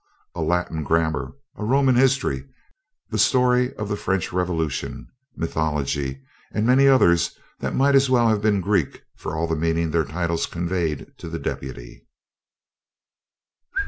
A 0.33 0.41
Latin 0.41 0.83
grammar, 0.83 1.33
a 1.55 1.63
Roman 1.63 1.95
history, 1.95 2.49
the 3.11 3.19
"Story 3.19 3.71
of 3.75 3.87
the 3.87 3.95
French 3.95 4.33
Revolution," 4.33 5.07
mythology, 5.35 6.23
and 6.51 6.65
many 6.65 6.87
others 6.87 7.37
that 7.59 7.75
might 7.75 7.93
as 7.93 8.09
well 8.09 8.27
have 8.27 8.41
been 8.41 8.61
Greek 8.61 9.03
for 9.15 9.35
all 9.37 9.45
the 9.45 9.55
meaning 9.55 9.91
their 9.91 10.03
titles 10.05 10.47
conveyed 10.47 11.13
to 11.19 11.29
the 11.29 11.37
deputy. 11.37 12.07